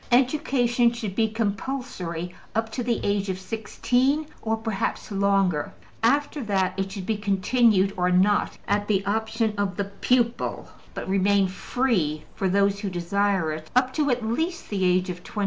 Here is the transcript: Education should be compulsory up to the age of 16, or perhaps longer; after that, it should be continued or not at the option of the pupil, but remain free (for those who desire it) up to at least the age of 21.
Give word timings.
Education 0.11 0.91
should 0.93 1.13
be 1.13 1.27
compulsory 1.29 2.33
up 2.55 2.71
to 2.71 2.81
the 2.81 2.99
age 3.03 3.29
of 3.29 3.37
16, 3.39 4.25
or 4.41 4.57
perhaps 4.57 5.11
longer; 5.11 5.73
after 6.01 6.43
that, 6.45 6.73
it 6.75 6.91
should 6.91 7.05
be 7.05 7.17
continued 7.17 7.93
or 7.95 8.09
not 8.09 8.57
at 8.67 8.87
the 8.87 9.05
option 9.05 9.53
of 9.59 9.77
the 9.77 9.83
pupil, 9.85 10.67
but 10.95 11.07
remain 11.07 11.47
free 11.47 12.23
(for 12.33 12.49
those 12.49 12.79
who 12.79 12.89
desire 12.89 13.51
it) 13.51 13.69
up 13.75 13.93
to 13.93 14.09
at 14.09 14.25
least 14.25 14.71
the 14.71 14.83
age 14.85 15.11
of 15.11 15.23
21. 15.23 15.39